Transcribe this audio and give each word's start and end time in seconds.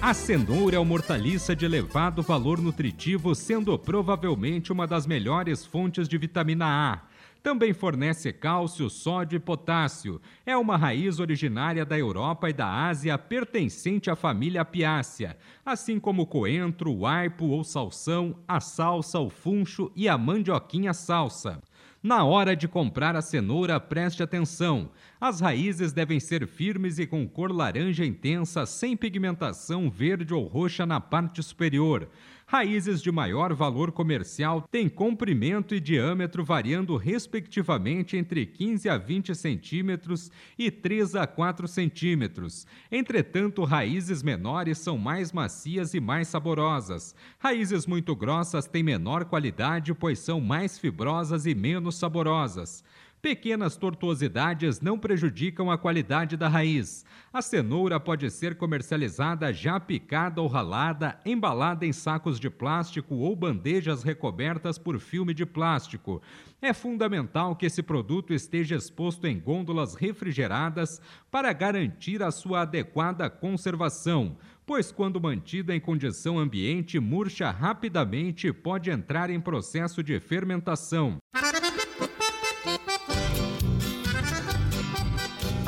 A 0.00 0.14
cenoura 0.14 0.76
é 0.76 0.78
uma 0.78 0.94
hortaliça 0.94 1.56
de 1.56 1.64
elevado 1.64 2.22
valor 2.22 2.60
nutritivo, 2.60 3.34
sendo 3.34 3.76
provavelmente 3.76 4.72
uma 4.72 4.86
das 4.86 5.08
melhores 5.08 5.66
fontes 5.66 6.08
de 6.08 6.16
vitamina 6.16 6.66
A. 6.66 7.00
Também 7.42 7.72
fornece 7.72 8.32
cálcio, 8.32 8.88
sódio 8.88 9.36
e 9.36 9.40
potássio. 9.40 10.20
É 10.46 10.56
uma 10.56 10.76
raiz 10.76 11.18
originária 11.18 11.84
da 11.84 11.98
Europa 11.98 12.48
e 12.48 12.52
da 12.52 12.86
Ásia, 12.86 13.18
pertencente 13.18 14.08
à 14.08 14.14
família 14.14 14.60
Apiácea, 14.60 15.36
assim 15.66 15.98
como 15.98 16.22
o 16.22 16.26
coentro, 16.26 16.92
o 16.92 17.04
aipo 17.04 17.46
ou 17.46 17.64
salsão, 17.64 18.36
a 18.46 18.60
salsa, 18.60 19.18
o 19.18 19.28
funcho 19.28 19.90
e 19.96 20.08
a 20.08 20.16
mandioquinha 20.16 20.94
salsa. 20.94 21.60
Na 22.00 22.22
hora 22.22 22.54
de 22.54 22.68
comprar 22.68 23.16
a 23.16 23.22
cenoura, 23.22 23.80
preste 23.80 24.22
atenção. 24.22 24.90
As 25.20 25.40
raízes 25.40 25.92
devem 25.92 26.20
ser 26.20 26.46
firmes 26.46 26.96
e 27.00 27.06
com 27.06 27.26
cor 27.26 27.50
laranja 27.50 28.04
intensa, 28.04 28.64
sem 28.66 28.96
pigmentação 28.96 29.90
verde 29.90 30.32
ou 30.32 30.46
roxa 30.46 30.86
na 30.86 31.00
parte 31.00 31.42
superior. 31.42 32.08
Raízes 32.50 33.02
de 33.02 33.12
maior 33.12 33.52
valor 33.52 33.92
comercial 33.92 34.66
têm 34.70 34.88
comprimento 34.88 35.74
e 35.74 35.80
diâmetro 35.80 36.42
variando 36.42 36.96
respectivamente 36.96 38.16
entre 38.16 38.46
15 38.46 38.88
a 38.88 38.96
20 38.96 39.34
centímetros 39.34 40.32
e 40.58 40.70
3 40.70 41.14
a 41.16 41.26
4 41.26 41.68
centímetros. 41.68 42.66
Entretanto, 42.90 43.64
raízes 43.64 44.22
menores 44.22 44.78
são 44.78 44.96
mais 44.96 45.30
macias 45.30 45.92
e 45.92 46.00
mais 46.00 46.28
saborosas. 46.28 47.14
Raízes 47.38 47.86
muito 47.86 48.16
grossas 48.16 48.66
têm 48.66 48.82
menor 48.82 49.26
qualidade, 49.26 49.92
pois 49.92 50.18
são 50.18 50.40
mais 50.40 50.78
fibrosas 50.78 51.44
e 51.44 51.54
menos 51.54 51.96
saborosas. 51.96 52.82
Pequenas 53.20 53.76
tortuosidades 53.76 54.80
não 54.80 54.96
prejudicam 54.96 55.72
a 55.72 55.76
qualidade 55.76 56.36
da 56.36 56.46
raiz. 56.46 57.04
A 57.32 57.42
cenoura 57.42 57.98
pode 57.98 58.30
ser 58.30 58.56
comercializada 58.56 59.52
já 59.52 59.80
picada 59.80 60.40
ou 60.40 60.46
ralada, 60.46 61.18
embalada 61.26 61.84
em 61.84 61.92
sacos 61.92 62.38
de 62.38 62.48
plástico 62.48 63.16
ou 63.16 63.34
bandejas 63.34 64.04
recobertas 64.04 64.78
por 64.78 65.00
filme 65.00 65.34
de 65.34 65.44
plástico. 65.44 66.22
É 66.62 66.72
fundamental 66.72 67.56
que 67.56 67.66
esse 67.66 67.82
produto 67.82 68.32
esteja 68.32 68.76
exposto 68.76 69.26
em 69.26 69.40
gôndolas 69.40 69.94
refrigeradas 69.96 71.00
para 71.28 71.52
garantir 71.52 72.22
a 72.22 72.30
sua 72.30 72.62
adequada 72.62 73.28
conservação 73.28 74.36
pois, 74.68 74.92
quando 74.92 75.18
mantida 75.18 75.74
em 75.74 75.80
condição 75.80 76.38
ambiente, 76.38 77.00
murcha 77.00 77.50
rapidamente 77.50 78.48
e 78.48 78.52
pode 78.52 78.90
entrar 78.90 79.30
em 79.30 79.40
processo 79.40 80.02
de 80.02 80.20
fermentação. 80.20 81.16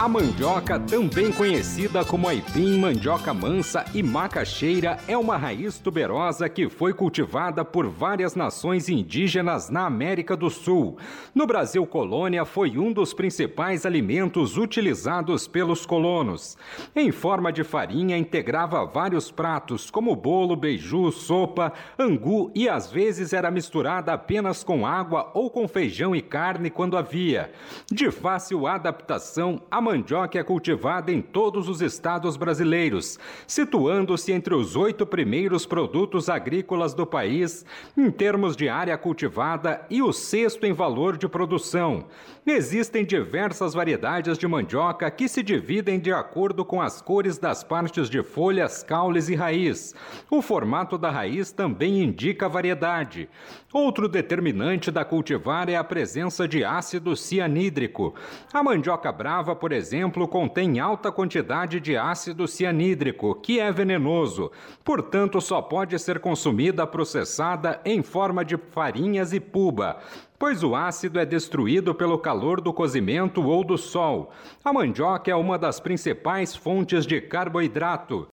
A 0.00 0.08
mandioca, 0.08 0.80
também 0.80 1.30
conhecida 1.30 2.02
como 2.06 2.26
aipim, 2.26 2.78
mandioca 2.78 3.34
mansa 3.34 3.84
e 3.92 4.02
macaxeira, 4.02 4.96
é 5.06 5.14
uma 5.14 5.36
raiz 5.36 5.78
tuberosa 5.78 6.48
que 6.48 6.70
foi 6.70 6.94
cultivada 6.94 7.66
por 7.66 7.86
várias 7.86 8.34
nações 8.34 8.88
indígenas 8.88 9.68
na 9.68 9.84
América 9.84 10.34
do 10.34 10.48
Sul. 10.48 10.96
No 11.34 11.46
Brasil 11.46 11.84
colônia, 11.84 12.46
foi 12.46 12.78
um 12.78 12.90
dos 12.90 13.12
principais 13.12 13.84
alimentos 13.84 14.56
utilizados 14.56 15.46
pelos 15.46 15.84
colonos. 15.84 16.56
Em 16.96 17.12
forma 17.12 17.52
de 17.52 17.62
farinha, 17.62 18.16
integrava 18.16 18.86
vários 18.86 19.30
pratos, 19.30 19.90
como 19.90 20.16
bolo, 20.16 20.56
beiju, 20.56 21.12
sopa, 21.12 21.74
angu 21.98 22.50
e 22.54 22.70
às 22.70 22.90
vezes 22.90 23.34
era 23.34 23.50
misturada 23.50 24.14
apenas 24.14 24.64
com 24.64 24.86
água 24.86 25.30
ou 25.34 25.50
com 25.50 25.68
feijão 25.68 26.16
e 26.16 26.22
carne 26.22 26.70
quando 26.70 26.96
havia. 26.96 27.52
De 27.92 28.10
fácil 28.10 28.66
adaptação, 28.66 29.60
a 29.70 29.89
mandioca 29.90 30.38
é 30.38 30.42
cultivada 30.44 31.10
em 31.10 31.20
todos 31.20 31.68
os 31.68 31.82
estados 31.82 32.36
brasileiros, 32.36 33.18
situando-se 33.44 34.30
entre 34.30 34.54
os 34.54 34.76
oito 34.76 35.04
primeiros 35.04 35.66
produtos 35.66 36.28
agrícolas 36.28 36.94
do 36.94 37.04
país 37.04 37.64
em 37.96 38.08
termos 38.08 38.56
de 38.56 38.68
área 38.68 38.96
cultivada 38.96 39.84
e 39.90 40.00
o 40.00 40.12
sexto 40.12 40.64
em 40.64 40.72
valor 40.72 41.16
de 41.16 41.28
produção. 41.28 42.06
Existem 42.46 43.04
diversas 43.04 43.74
variedades 43.74 44.38
de 44.38 44.48
mandioca 44.48 45.10
que 45.10 45.28
se 45.28 45.42
dividem 45.42 46.00
de 46.00 46.10
acordo 46.10 46.64
com 46.64 46.80
as 46.80 47.02
cores 47.02 47.36
das 47.36 47.62
partes 47.62 48.08
de 48.08 48.22
folhas, 48.22 48.82
caules 48.82 49.28
e 49.28 49.34
raiz. 49.34 49.94
O 50.30 50.40
formato 50.40 50.96
da 50.96 51.10
raiz 51.10 51.52
também 51.52 52.02
indica 52.02 52.46
a 52.46 52.48
variedade. 52.48 53.28
Outro 53.70 54.08
determinante 54.08 54.90
da 54.90 55.04
cultivar 55.04 55.68
é 55.68 55.76
a 55.76 55.84
presença 55.84 56.48
de 56.48 56.64
ácido 56.64 57.14
cianídrico. 57.14 58.14
A 58.54 58.62
mandioca 58.62 59.12
brava, 59.12 59.54
por 59.54 59.70
exemplo, 59.70 60.26
contém 60.26 60.80
alta 60.80 61.12
quantidade 61.12 61.78
de 61.78 61.94
ácido 61.94 62.48
cianídrico, 62.48 63.34
que 63.34 63.60
é 63.60 63.70
venenoso. 63.70 64.50
Portanto, 64.82 65.42
só 65.42 65.60
pode 65.60 65.98
ser 65.98 66.18
consumida 66.18 66.86
processada 66.86 67.80
em 67.84 68.02
forma 68.02 68.42
de 68.42 68.56
farinhas 68.56 69.34
e 69.34 69.40
puba 69.40 70.00
pois 70.40 70.62
o 70.62 70.74
ácido 70.74 71.20
é 71.20 71.26
destruído 71.26 71.94
pelo 71.94 72.18
calor 72.18 72.62
do 72.62 72.72
cozimento 72.72 73.42
ou 73.42 73.62
do 73.62 73.76
sol. 73.76 74.32
A 74.64 74.72
mandioca 74.72 75.30
é 75.30 75.34
uma 75.34 75.58
das 75.58 75.78
principais 75.78 76.56
fontes 76.56 77.04
de 77.04 77.20
carboidrato. 77.20 78.26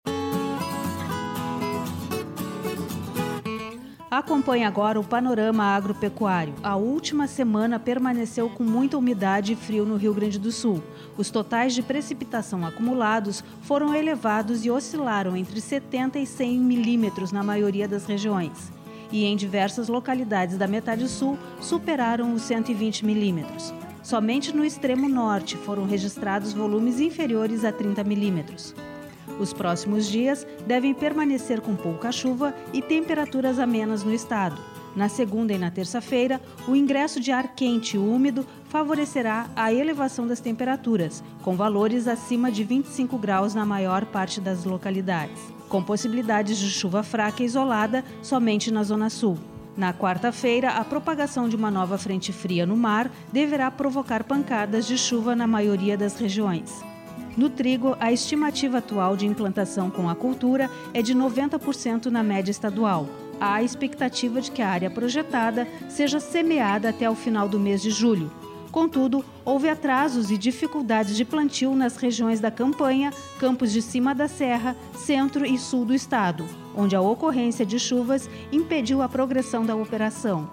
Acompanhe 4.11 4.65
agora 4.65 5.01
o 5.01 5.03
panorama 5.03 5.65
agropecuário. 5.65 6.55
A 6.63 6.77
última 6.77 7.27
semana 7.27 7.81
permaneceu 7.81 8.51
com 8.51 8.63
muita 8.63 8.99
umidade 8.99 9.55
e 9.55 9.57
frio 9.57 9.87
no 9.87 9.97
Rio 9.97 10.13
Grande 10.13 10.39
do 10.39 10.53
Sul. 10.53 10.83
Os 11.17 11.31
totais 11.31 11.75
de 11.75 11.83
precipitação 11.83 12.67
acumulados 12.67 13.43
foram 13.63 13.95
elevados 13.95 14.65
e 14.65 14.71
oscilaram 14.71 15.35
entre 15.35 15.59
70 15.59 16.19
e 16.19 16.27
100 16.27 16.61
milímetros 16.61 17.33
na 17.33 17.43
maioria 17.43 17.89
das 17.89 18.05
regiões. 18.05 18.71
E 19.15 19.25
em 19.27 19.37
diversas 19.37 19.87
localidades 19.87 20.59
da 20.59 20.67
metade 20.67 21.09
sul 21.09 21.39
superaram 21.61 22.35
os 22.35 22.43
120 22.43 23.07
milímetros. 23.07 23.73
Somente 24.03 24.53
no 24.53 24.65
extremo 24.65 25.09
norte 25.09 25.57
foram 25.57 25.87
registrados 25.87 26.53
volumes 26.53 26.99
inferiores 26.99 27.65
a 27.65 27.71
30 27.71 28.03
milímetros. 28.03 28.75
Os 29.39 29.53
próximos 29.53 30.09
dias 30.09 30.45
devem 30.67 30.93
permanecer 30.93 31.61
com 31.61 31.77
pouca 31.77 32.11
chuva 32.11 32.53
e 32.73 32.83
temperaturas 32.83 33.61
amenas 33.61 34.03
no 34.03 34.13
estado. 34.13 34.61
Na 34.97 35.09
segunda 35.09 35.53
e 35.53 35.59
na 35.59 35.71
terça-feira, 35.71 36.41
o 36.67 36.75
ingresso 36.75 37.21
de 37.21 37.31
ar 37.31 37.55
quente 37.55 37.95
e 37.95 38.01
úmido 38.01 38.45
favorecerá 38.69 39.47
a 39.55 39.73
elevação 39.73 40.27
das 40.27 40.41
temperaturas, 40.41 41.23
com 41.41 41.55
valores 41.55 42.09
acima 42.09 42.51
de 42.51 42.65
25 42.65 43.17
graus 43.17 43.55
na 43.55 43.65
maior 43.65 44.05
parte 44.07 44.41
das 44.41 44.65
localidades, 44.65 45.54
com 45.69 45.83
possibilidades 45.83 46.59
de 46.59 46.71
chuva 46.71 47.03
fraca 47.03 47.43
e 47.43 47.47
isolada 47.47 48.05
somente 48.23 48.71
na 48.71 48.83
zona 48.83 49.11
sul. 49.11 49.39
Na 49.77 49.93
quarta-feira, 49.93 50.71
a 50.71 50.85
propagação 50.85 51.49
de 51.49 51.57
uma 51.57 51.71
nova 51.71 51.99
frente 51.99 52.33
fria 52.33 52.65
no 52.65 52.77
mar 52.77 53.11
deverá 53.33 53.71
provocar 53.71 54.23
pancadas 54.23 54.87
de 54.87 54.97
chuva 54.97 55.35
na 55.35 55.47
maioria 55.47 55.97
das 55.99 56.17
regiões. 56.17 56.85
No 57.37 57.51
trigo, 57.51 57.97
a 57.99 58.13
estimativa 58.13 58.79
atual 58.79 59.17
de 59.17 59.27
implantação 59.27 59.91
com 59.91 60.09
a 60.09 60.15
cultura 60.15 60.71
é 60.93 61.03
de 61.03 61.13
90% 61.13 62.07
na 62.07 62.23
média 62.23 62.53
estadual. 62.53 63.09
Há 63.41 63.55
a 63.55 63.63
expectativa 63.65 64.41
de 64.41 64.53
que 64.53 64.63
a 64.63 64.69
área 64.69 64.89
projetada 64.89 65.67
seja 65.89 66.21
semeada 66.21 66.91
até 66.91 67.11
o 67.11 67.17
final 67.17 67.49
do 67.49 67.59
mês 67.59 67.83
de 67.83 67.91
julho. 67.91 68.31
Contudo, 68.75 69.25
houve 69.45 69.69
atrasos 69.69 70.33
e 70.33 70.37
dificuldades 70.37 71.15
de 71.15 71.25
plantio 71.25 71.77
nas 71.77 71.97
regiões 71.97 72.41
da 72.41 72.51
Campanha, 72.51 73.13
Campos 73.39 73.71
de 73.71 73.81
Cima 73.81 74.13
da 74.13 74.27
Serra, 74.27 74.77
centro 74.97 75.47
e 75.47 75.57
sul 75.57 75.85
do 75.85 75.95
estado, 75.95 76.45
onde 76.75 76.97
a 76.97 77.01
ocorrência 77.01 77.65
de 77.65 77.79
chuvas 77.79 78.29
impediu 78.51 79.01
a 79.01 79.09
progressão 79.09 79.65
da 79.65 79.77
operação. 79.77 80.51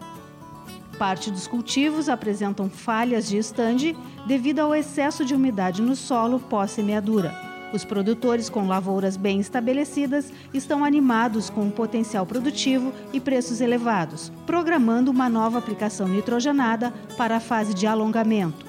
Parte 1.00 1.32
dos 1.32 1.48
cultivos 1.48 2.10
apresentam 2.10 2.70
falhas 2.70 3.28
de 3.28 3.38
estande 3.38 3.98
devido 4.28 4.60
ao 4.60 4.76
excesso 4.76 5.26
de 5.26 5.34
umidade 5.34 5.82
no 5.82 5.96
solo 5.96 6.40
pós-semeadura. 6.40 7.51
Os 7.74 7.86
produtores 7.86 8.50
com 8.50 8.68
lavouras 8.68 9.16
bem 9.16 9.40
estabelecidas 9.40 10.32
estão 10.54 10.84
animados 10.84 11.50
com 11.50 11.68
o 11.68 11.72
potencial 11.72 12.26
produtivo 12.26 12.92
e 13.14 13.20
preços 13.20 13.62
elevados, 13.62 14.32
programando 14.46 15.10
uma 15.10 15.30
nova 15.30 15.58
aplicação 15.58 16.08
nitrogenada 16.08 16.94
para 17.18 17.38
a 17.38 17.40
fase 17.40 17.74
de 17.74 17.88
alongamento. 17.88 18.66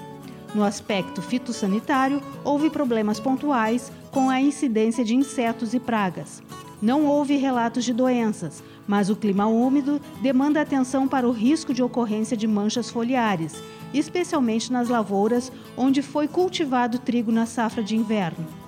No 0.54 0.62
aspecto 0.62 1.20
fitossanitário, 1.20 2.22
houve 2.44 2.70
problemas 2.70 3.19
pontuais 3.19 3.90
com 4.12 4.31
a 4.31 4.40
incidência 4.40 5.04
de 5.04 5.16
insetos 5.16 5.75
e 5.75 5.81
pragas. 5.81 6.40
Não 6.81 7.06
houve 7.06 7.37
relatos 7.37 7.84
de 7.84 7.93
doenças, 7.93 8.62
mas 8.87 9.08
o 9.08 9.16
clima 9.16 9.46
úmido 9.46 10.00
demanda 10.20 10.60
atenção 10.60 11.08
para 11.08 11.26
o 11.26 11.32
risco 11.32 11.72
de 11.75 11.82
ocorrência 11.82 12.37
de 12.37 12.46
manchas 12.46 12.90
foliares, 12.90 13.60
especialmente 13.94 14.72
nas 14.72 14.88
lavouras 14.88 15.50
onde 15.76 16.02
foi 16.02 16.28
cultivado 16.28 16.99
trigo 16.99 17.32
na 17.32 17.46
safra 17.46 17.82
de 17.82 17.96
inverno. 17.96 18.62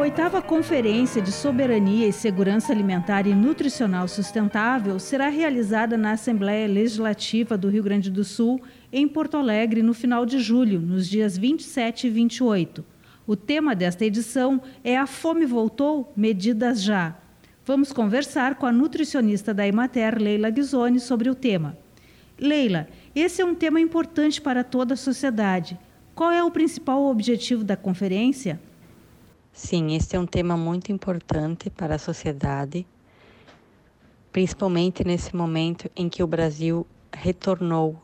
Oitava 0.00 0.40
Conferência 0.40 1.20
de 1.20 1.30
Soberania 1.30 2.08
e 2.08 2.12
Segurança 2.12 2.72
Alimentar 2.72 3.26
e 3.26 3.34
Nutricional 3.34 4.08
Sustentável 4.08 4.98
será 4.98 5.28
realizada 5.28 5.94
na 5.94 6.12
Assembleia 6.12 6.66
Legislativa 6.66 7.54
do 7.56 7.68
Rio 7.68 7.82
Grande 7.82 8.10
do 8.10 8.24
Sul, 8.24 8.62
em 8.90 9.06
Porto 9.06 9.36
Alegre, 9.36 9.82
no 9.82 9.92
final 9.92 10.24
de 10.24 10.38
julho, 10.38 10.80
nos 10.80 11.06
dias 11.06 11.36
27 11.36 12.06
e 12.06 12.10
28. 12.10 12.82
O 13.26 13.36
tema 13.36 13.74
desta 13.74 14.06
edição 14.06 14.62
é 14.82 14.96
A 14.96 15.06
Fome 15.06 15.44
Voltou? 15.44 16.10
Medidas 16.16 16.82
Já. 16.82 17.14
Vamos 17.66 17.92
conversar 17.92 18.54
com 18.54 18.64
a 18.64 18.72
nutricionista 18.72 19.52
da 19.52 19.68
Emater, 19.68 20.18
Leila 20.18 20.48
Ghisoni, 20.48 20.98
sobre 20.98 21.28
o 21.28 21.34
tema. 21.34 21.76
Leila, 22.38 22.88
esse 23.14 23.42
é 23.42 23.44
um 23.44 23.54
tema 23.54 23.78
importante 23.78 24.40
para 24.40 24.64
toda 24.64 24.94
a 24.94 24.96
sociedade. 24.96 25.78
Qual 26.14 26.30
é 26.30 26.42
o 26.42 26.50
principal 26.50 27.04
objetivo 27.04 27.62
da 27.62 27.76
conferência? 27.76 28.58
Sim, 29.52 29.94
este 29.94 30.16
é 30.16 30.20
um 30.20 30.26
tema 30.26 30.56
muito 30.56 30.92
importante 30.92 31.68
para 31.70 31.96
a 31.96 31.98
sociedade, 31.98 32.86
principalmente 34.32 35.04
nesse 35.04 35.34
momento 35.34 35.90
em 35.94 36.08
que 36.08 36.22
o 36.22 36.26
Brasil 36.26 36.86
retornou 37.12 38.00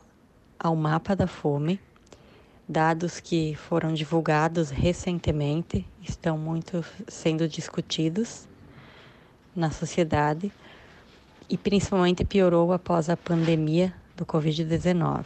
ao 0.59 0.75
mapa 0.75 1.15
da 1.15 1.25
fome. 1.25 1.79
Dados 2.67 3.21
que 3.21 3.55
foram 3.55 3.93
divulgados 3.93 4.69
recentemente 4.69 5.87
estão 6.03 6.37
muito 6.37 6.83
sendo 7.07 7.47
discutidos 7.47 8.45
na 9.55 9.71
sociedade 9.71 10.51
e 11.49 11.57
principalmente 11.57 12.25
piorou 12.25 12.73
após 12.73 13.09
a 13.09 13.15
pandemia 13.15 13.93
do 14.17 14.25
Covid-19. 14.25 15.23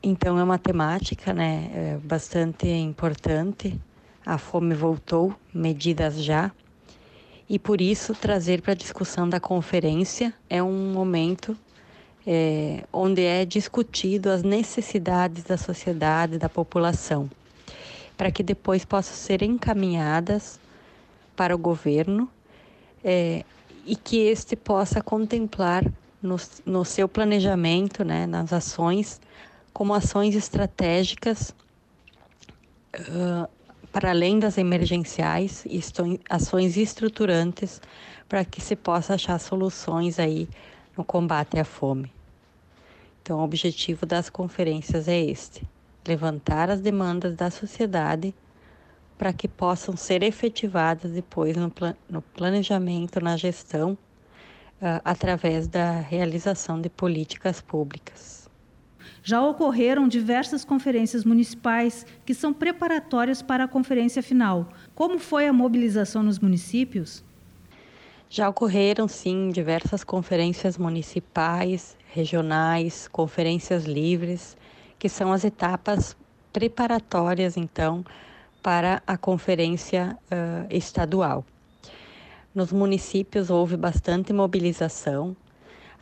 Então 0.00 0.38
é 0.38 0.44
uma 0.44 0.58
temática 0.58 1.34
né, 1.34 1.70
é 1.74 1.98
bastante 1.98 2.68
importante 2.68 3.78
a 4.24 4.38
fome 4.38 4.74
voltou, 4.74 5.34
medidas 5.52 6.22
já. 6.22 6.50
E 7.48 7.58
por 7.58 7.80
isso, 7.80 8.14
trazer 8.14 8.62
para 8.62 8.72
a 8.72 8.76
discussão 8.76 9.28
da 9.28 9.38
conferência 9.38 10.32
é 10.48 10.62
um 10.62 10.92
momento 10.92 11.56
é, 12.26 12.84
onde 12.92 13.22
é 13.22 13.44
discutido 13.44 14.30
as 14.30 14.42
necessidades 14.42 15.44
da 15.44 15.56
sociedade, 15.56 16.38
da 16.38 16.48
população, 16.48 17.30
para 18.16 18.30
que 18.30 18.42
depois 18.42 18.84
possam 18.84 19.14
ser 19.14 19.42
encaminhadas 19.42 20.58
para 21.36 21.54
o 21.54 21.58
governo 21.58 22.28
é, 23.04 23.44
e 23.84 23.96
que 23.96 24.18
este 24.18 24.54
possa 24.54 25.02
contemplar 25.02 25.84
no, 26.22 26.36
no 26.64 26.84
seu 26.84 27.08
planejamento, 27.08 28.04
né, 28.04 28.26
nas 28.26 28.52
ações, 28.52 29.20
como 29.72 29.92
ações 29.92 30.36
estratégicas 30.36 31.52
uh, 32.94 33.48
para 33.92 34.10
além 34.10 34.38
das 34.38 34.56
emergenciais, 34.56 35.64
ações 36.28 36.78
estruturantes 36.78 37.80
para 38.26 38.44
que 38.44 38.60
se 38.60 38.74
possa 38.74 39.14
achar 39.14 39.38
soluções 39.38 40.18
aí 40.18 40.48
no 40.96 41.04
combate 41.04 41.60
à 41.60 41.64
fome. 41.64 42.10
Então, 43.20 43.38
o 43.38 43.44
objetivo 43.44 44.06
das 44.06 44.30
conferências 44.30 45.06
é 45.06 45.20
este: 45.20 45.68
levantar 46.08 46.70
as 46.70 46.80
demandas 46.80 47.36
da 47.36 47.50
sociedade 47.50 48.34
para 49.18 49.32
que 49.32 49.46
possam 49.46 49.96
ser 49.96 50.22
efetivadas 50.22 51.12
depois 51.12 51.56
no, 51.56 51.70
no 52.08 52.22
planejamento, 52.22 53.20
na 53.20 53.36
gestão, 53.36 53.92
uh, 53.92 55.00
através 55.04 55.68
da 55.68 56.00
realização 56.00 56.80
de 56.80 56.88
políticas 56.88 57.60
públicas. 57.60 58.41
Já 59.24 59.40
ocorreram 59.40 60.08
diversas 60.08 60.64
conferências 60.64 61.24
municipais 61.24 62.04
que 62.26 62.34
são 62.34 62.52
preparatórias 62.52 63.40
para 63.40 63.64
a 63.64 63.68
conferência 63.68 64.20
final. 64.20 64.68
Como 64.96 65.18
foi 65.18 65.46
a 65.46 65.52
mobilização 65.52 66.24
nos 66.24 66.40
municípios? 66.40 67.22
Já 68.28 68.48
ocorreram, 68.48 69.06
sim, 69.06 69.50
diversas 69.50 70.02
conferências 70.02 70.76
municipais, 70.76 71.96
regionais, 72.12 73.06
conferências 73.06 73.84
livres, 73.84 74.56
que 74.98 75.08
são 75.08 75.32
as 75.32 75.44
etapas 75.44 76.16
preparatórias, 76.52 77.56
então, 77.56 78.04
para 78.60 79.02
a 79.06 79.16
conferência 79.16 80.18
uh, 80.24 80.66
estadual. 80.68 81.44
Nos 82.54 82.72
municípios 82.72 83.50
houve 83.50 83.76
bastante 83.76 84.32
mobilização, 84.32 85.36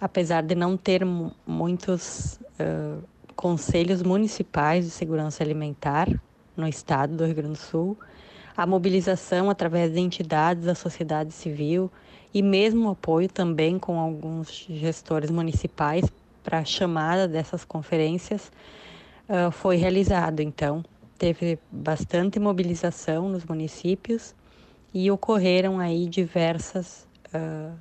apesar 0.00 0.42
de 0.42 0.54
não 0.54 0.76
ter 0.76 1.02
muitos 1.46 2.40
uh, 2.58 3.02
conselhos 3.40 4.02
municipais 4.02 4.84
de 4.84 4.90
segurança 4.90 5.42
alimentar 5.42 6.06
no 6.54 6.68
estado 6.68 7.16
do 7.16 7.24
Rio 7.24 7.36
Grande 7.36 7.54
do 7.54 7.56
Sul, 7.56 7.96
a 8.54 8.66
mobilização 8.66 9.48
através 9.48 9.90
de 9.90 9.98
entidades 9.98 10.66
da 10.66 10.74
sociedade 10.74 11.32
civil 11.32 11.90
e 12.34 12.42
mesmo 12.42 12.90
apoio 12.90 13.30
também 13.30 13.78
com 13.78 13.98
alguns 13.98 14.66
gestores 14.68 15.30
municipais 15.30 16.04
para 16.44 16.58
a 16.58 16.64
chamada 16.66 17.26
dessas 17.26 17.64
conferências 17.64 18.52
uh, 19.26 19.50
foi 19.50 19.76
realizado. 19.76 20.40
Então, 20.40 20.84
teve 21.16 21.58
bastante 21.72 22.38
mobilização 22.38 23.30
nos 23.30 23.46
municípios 23.46 24.34
e 24.92 25.10
ocorreram 25.10 25.78
aí 25.78 26.06
diversas 26.06 27.08
uh, 27.34 27.74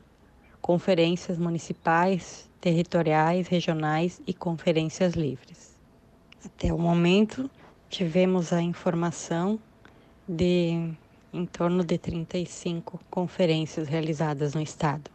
conferências 0.61 1.37
municipais, 1.37 2.48
territoriais, 2.59 3.47
regionais 3.47 4.21
e 4.27 4.33
conferências 4.33 5.13
livres. 5.13 5.77
Até 6.45 6.73
o 6.73 6.77
momento, 6.77 7.49
tivemos 7.89 8.53
a 8.53 8.61
informação 8.61 9.59
de 10.27 10.93
em 11.31 11.45
torno 11.45 11.83
de 11.83 11.97
35 11.97 12.99
conferências 13.09 13.87
realizadas 13.87 14.55
no 14.55 14.61
estado. 14.61 15.11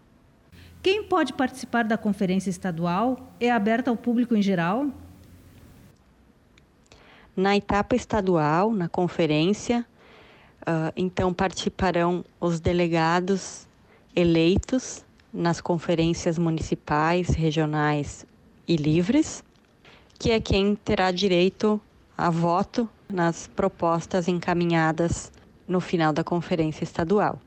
Quem 0.82 1.02
pode 1.02 1.32
participar 1.32 1.85
da 1.85 1.99
conferência 1.99 2.50
estadual? 2.50 3.19
É 3.41 3.50
aberta 3.50 3.90
ao 3.90 3.97
público 3.97 4.37
em 4.37 4.43
geral? 4.43 4.87
Na 7.37 7.56
etapa 7.56 7.97
estadual, 7.97 8.73
na 8.73 8.88
conferência, 8.88 9.85
uh, 10.61 10.92
então 10.97 11.35
participarão 11.35 12.25
os 12.38 12.61
delegados 12.61 13.66
eleitos 14.14 15.04
nas 15.35 15.61
conferências 15.61 16.38
municipais, 16.38 17.31
regionais 17.31 18.25
e 18.69 18.76
livres, 18.76 19.43
que 20.17 20.31
é 20.31 20.41
quem 20.41 20.76
terá 20.76 21.11
direito 21.11 21.81
a 22.17 22.31
voto 22.31 22.88
nas 23.12 23.49
propostas 23.49 24.29
encaminhadas 24.29 25.33
no 25.67 25.81
final 25.81 26.12
da 26.12 26.23
conferência 26.23 26.85
estadual. 26.85 27.41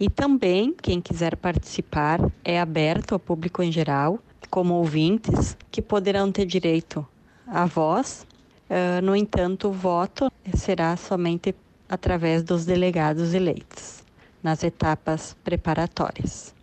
E 0.00 0.08
também, 0.08 0.74
quem 0.82 1.00
quiser 1.00 1.36
participar, 1.36 2.20
é 2.42 2.58
aberto 2.58 3.12
ao 3.12 3.18
público 3.18 3.62
em 3.62 3.70
geral, 3.70 4.18
como 4.50 4.74
ouvintes, 4.74 5.56
que 5.70 5.82
poderão 5.82 6.32
ter 6.32 6.46
direito 6.46 7.06
à 7.46 7.66
voz. 7.66 8.26
Uh, 8.68 9.04
no 9.04 9.14
entanto, 9.14 9.68
o 9.68 9.72
voto 9.72 10.32
será 10.56 10.96
somente 10.96 11.54
através 11.88 12.42
dos 12.42 12.64
delegados 12.64 13.34
eleitos, 13.34 14.02
nas 14.42 14.64
etapas 14.64 15.36
preparatórias. 15.44 16.53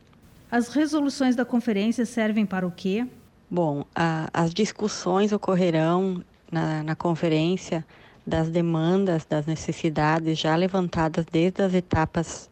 As 0.52 0.68
resoluções 0.68 1.34
da 1.34 1.46
conferência 1.46 2.06
servem 2.06 2.46
para 2.46 2.68
o 2.68 2.72
quê? 2.72 3.08
Bom, 3.50 3.86
a, 3.96 4.30
as 4.34 4.54
discussões 4.54 5.32
ocorrerão 5.32 6.22
na, 6.52 6.84
na 6.84 6.94
conferência 6.94 7.86
das 8.28 8.50
demandas, 8.50 9.24
das 9.24 9.46
necessidades 9.46 10.38
já 10.38 10.54
levantadas 10.58 11.26
desde 11.32 11.62
as 11.62 11.74
etapas 11.74 12.50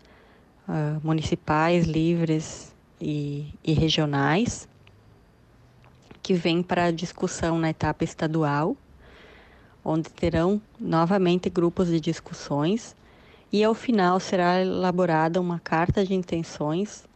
uh, 0.66 1.06
municipais, 1.06 1.86
livres 1.86 2.74
e, 3.02 3.54
e 3.62 3.74
regionais, 3.74 4.66
que 6.24 6.34
vem 6.34 6.64
para 6.64 6.92
discussão 6.92 7.60
na 7.60 7.70
etapa 7.70 8.06
estadual, 8.06 8.78
onde 9.84 10.10
terão 10.10 10.62
novamente 10.80 11.50
grupos 11.50 11.90
de 11.90 12.00
discussões 12.00 12.96
e 13.52 13.62
ao 13.62 13.74
final 13.74 14.22
será 14.22 14.62
elaborada 14.62 15.42
uma 15.42 15.60
carta 15.60 16.06
de 16.06 16.14
intenções 16.14 17.09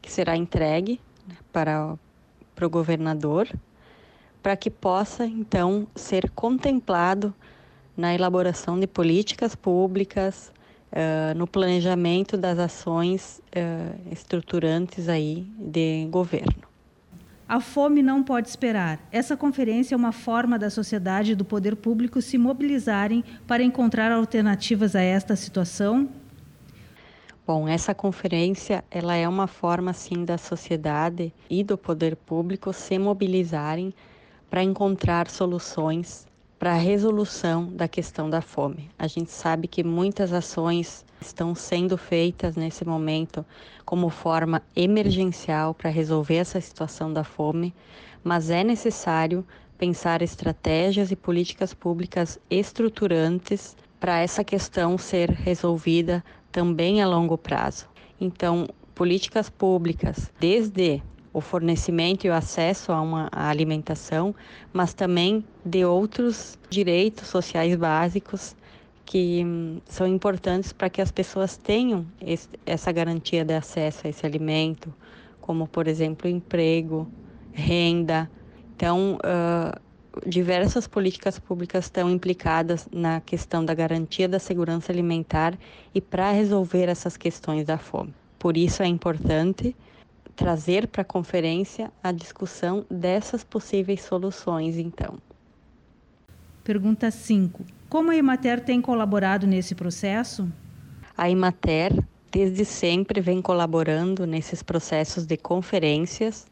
que 0.00 0.10
será 0.10 0.36
entregue 0.36 1.00
né, 1.26 1.36
para, 1.52 1.96
para 2.54 2.66
o 2.66 2.70
governador, 2.70 3.48
para 4.42 4.56
que 4.56 4.70
possa 4.70 5.26
então 5.26 5.86
ser 5.94 6.30
contemplado 6.30 7.34
na 7.96 8.14
elaboração 8.14 8.78
de 8.78 8.86
políticas 8.86 9.54
públicas, 9.54 10.52
uh, 10.90 11.36
no 11.36 11.46
planejamento 11.46 12.36
das 12.36 12.58
ações 12.58 13.40
uh, 13.48 14.12
estruturantes 14.12 15.08
aí 15.08 15.46
de 15.58 16.06
governo. 16.10 16.70
A 17.48 17.58
fome 17.58 18.00
não 18.00 18.22
pode 18.22 18.48
esperar. 18.48 19.00
Essa 19.10 19.36
conferência 19.36 19.94
é 19.94 19.96
uma 19.96 20.12
forma 20.12 20.56
da 20.56 20.70
sociedade 20.70 21.32
e 21.32 21.34
do 21.34 21.44
poder 21.44 21.74
público 21.74 22.22
se 22.22 22.38
mobilizarem 22.38 23.24
para 23.44 23.62
encontrar 23.62 24.12
alternativas 24.12 24.94
a 24.94 25.00
esta 25.02 25.34
situação? 25.34 26.08
Bom, 27.52 27.66
essa 27.66 27.92
conferência 27.92 28.84
ela 28.88 29.16
é 29.16 29.28
uma 29.28 29.48
forma 29.48 29.92
sim 29.92 30.24
da 30.24 30.38
sociedade 30.38 31.34
e 31.50 31.64
do 31.64 31.76
poder 31.76 32.14
público 32.14 32.72
se 32.72 32.96
mobilizarem 32.96 33.92
para 34.48 34.62
encontrar 34.62 35.28
soluções 35.28 36.28
para 36.60 36.70
a 36.70 36.76
resolução 36.76 37.66
da 37.66 37.88
questão 37.88 38.30
da 38.30 38.40
fome. 38.40 38.88
A 38.96 39.08
gente 39.08 39.32
sabe 39.32 39.66
que 39.66 39.82
muitas 39.82 40.32
ações 40.32 41.04
estão 41.20 41.52
sendo 41.52 41.98
feitas 41.98 42.54
nesse 42.54 42.84
momento 42.84 43.44
como 43.84 44.10
forma 44.10 44.62
emergencial 44.76 45.74
para 45.74 45.90
resolver 45.90 46.36
essa 46.36 46.60
situação 46.60 47.12
da 47.12 47.24
fome, 47.24 47.74
mas 48.22 48.48
é 48.48 48.62
necessário 48.62 49.44
pensar 49.76 50.22
estratégias 50.22 51.10
e 51.10 51.16
políticas 51.16 51.74
públicas 51.74 52.38
estruturantes 52.48 53.76
para 53.98 54.20
essa 54.20 54.44
questão 54.44 54.96
ser 54.96 55.30
resolvida 55.30 56.24
também 56.52 57.02
a 57.02 57.06
longo 57.06 57.36
prazo. 57.38 57.86
Então, 58.20 58.68
políticas 58.94 59.48
públicas, 59.48 60.30
desde 60.38 61.02
o 61.32 61.40
fornecimento 61.40 62.26
e 62.26 62.30
o 62.30 62.34
acesso 62.34 62.92
a 62.92 63.00
uma 63.00 63.28
alimentação, 63.32 64.34
mas 64.72 64.92
também 64.92 65.44
de 65.64 65.84
outros 65.84 66.58
direitos 66.68 67.28
sociais 67.28 67.74
básicos 67.76 68.56
que 69.04 69.42
hum, 69.44 69.80
são 69.86 70.06
importantes 70.06 70.72
para 70.72 70.90
que 70.90 71.00
as 71.00 71.10
pessoas 71.10 71.56
tenham 71.56 72.06
esse, 72.20 72.48
essa 72.66 72.92
garantia 72.92 73.44
de 73.44 73.54
acesso 73.54 74.06
a 74.06 74.10
esse 74.10 74.24
alimento, 74.24 74.92
como, 75.40 75.66
por 75.66 75.88
exemplo, 75.88 76.28
emprego, 76.28 77.08
renda. 77.52 78.30
Então, 78.76 79.16
uh, 79.16 79.80
diversas 80.26 80.86
políticas 80.86 81.38
públicas 81.38 81.84
estão 81.84 82.10
implicadas 82.10 82.88
na 82.92 83.20
questão 83.20 83.64
da 83.64 83.74
garantia 83.74 84.28
da 84.28 84.38
segurança 84.38 84.92
alimentar 84.92 85.58
e 85.94 86.00
para 86.00 86.30
resolver 86.32 86.88
essas 86.88 87.16
questões 87.16 87.64
da 87.64 87.78
fome. 87.78 88.14
Por 88.38 88.56
isso 88.56 88.82
é 88.82 88.86
importante 88.86 89.76
trazer 90.34 90.86
para 90.88 91.02
a 91.02 91.04
conferência 91.04 91.92
a 92.02 92.10
discussão 92.12 92.84
dessas 92.90 93.44
possíveis 93.44 94.02
soluções, 94.02 94.78
então. 94.78 95.18
Pergunta 96.64 97.10
5. 97.10 97.64
Como 97.88 98.10
a 98.10 98.16
Imater 98.16 98.60
tem 98.64 98.80
colaborado 98.80 99.46
nesse 99.46 99.74
processo? 99.74 100.50
A 101.16 101.28
Imater, 101.28 101.92
desde 102.30 102.64
sempre, 102.64 103.20
vem 103.20 103.42
colaborando 103.42 104.26
nesses 104.26 104.62
processos 104.62 105.26
de 105.26 105.36
conferências, 105.36 106.46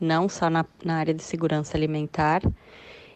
não 0.00 0.28
só 0.28 0.48
na, 0.48 0.64
na 0.84 0.96
área 0.96 1.12
de 1.12 1.22
segurança 1.22 1.76
alimentar, 1.76 2.40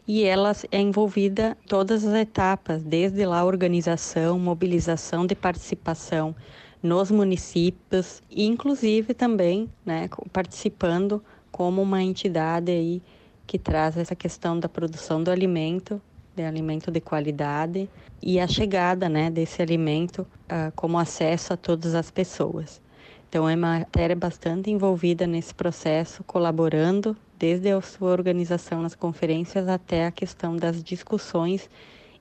e 0.06 0.24
ela 0.24 0.52
é 0.70 0.80
envolvida 0.80 1.56
em 1.64 1.68
todas 1.68 2.04
as 2.04 2.14
etapas, 2.14 2.82
desde 2.82 3.24
lá 3.24 3.44
organização, 3.44 4.38
mobilização 4.38 5.26
de 5.26 5.34
participação 5.34 6.34
nos 6.82 7.10
municípios, 7.10 8.22
inclusive 8.30 9.14
também 9.14 9.68
né, 9.84 10.08
participando 10.32 11.22
como 11.50 11.82
uma 11.82 12.02
entidade 12.02 12.70
aí 12.72 13.02
que 13.46 13.58
traz 13.58 13.96
essa 13.96 14.14
questão 14.14 14.58
da 14.58 14.68
produção 14.68 15.22
do 15.22 15.30
alimento, 15.30 16.00
de 16.34 16.44
alimento 16.44 16.90
de 16.90 17.00
qualidade 17.00 17.90
e 18.22 18.38
a 18.38 18.46
chegada 18.46 19.08
né, 19.08 19.30
desse 19.30 19.60
alimento 19.60 20.20
uh, 20.20 20.72
como 20.74 20.98
acesso 20.98 21.52
a 21.52 21.56
todas 21.56 21.94
as 21.94 22.10
pessoas. 22.10 22.80
Então, 23.28 23.48
é 23.48 23.54
uma 23.54 23.78
matéria 23.78 24.16
bastante 24.16 24.70
envolvida 24.70 25.26
nesse 25.26 25.54
processo, 25.54 26.24
colaborando 26.24 27.16
desde 27.40 27.70
a 27.70 27.80
sua 27.80 28.10
organização 28.10 28.82
nas 28.82 28.94
conferências 28.94 29.66
até 29.66 30.06
a 30.06 30.10
questão 30.10 30.54
das 30.54 30.84
discussões 30.84 31.70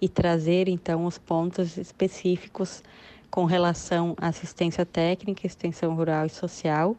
e 0.01 0.07
trazer 0.07 0.69
então 0.69 1.05
os 1.05 1.17
pontos 1.17 1.75
específicos 1.77 2.81
com 3.29 3.43
relação 3.43 4.15
à 4.17 4.27
assistência 4.29 4.85
técnica, 4.85 5.45
extensão 5.45 5.93
rural 5.93 6.25
e 6.25 6.29
social, 6.29 6.95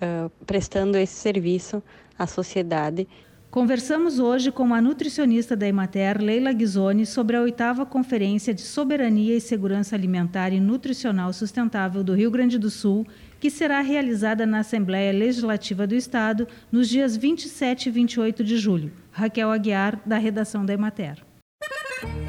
uh, 0.00 0.30
prestando 0.46 0.96
esse 0.96 1.14
serviço 1.14 1.82
à 2.16 2.28
sociedade. 2.28 3.08
Conversamos 3.50 4.20
hoje 4.20 4.52
com 4.52 4.72
a 4.72 4.80
nutricionista 4.80 5.56
da 5.56 5.66
Emater, 5.66 6.22
Leila 6.22 6.52
Ghisoni, 6.52 7.04
sobre 7.04 7.36
a 7.36 7.40
oitava 7.40 7.84
Conferência 7.84 8.54
de 8.54 8.60
Soberania 8.60 9.34
e 9.34 9.40
Segurança 9.40 9.96
Alimentar 9.96 10.52
e 10.52 10.60
Nutricional 10.60 11.32
Sustentável 11.32 12.04
do 12.04 12.14
Rio 12.14 12.30
Grande 12.30 12.56
do 12.56 12.70
Sul 12.70 13.04
que 13.40 13.50
será 13.50 13.80
realizada 13.80 14.46
na 14.46 14.60
Assembleia 14.60 15.12
Legislativa 15.12 15.86
do 15.86 15.94
Estado 15.94 16.46
nos 16.70 16.88
dias 16.88 17.16
27 17.16 17.88
e 17.88 17.92
28 17.92 18.44
de 18.44 18.56
julho. 18.56 18.92
Raquel 19.10 19.50
Aguiar, 19.50 20.00
da 20.04 20.18
redação 20.18 20.64
da 20.64 20.74
Emater. 20.74 21.22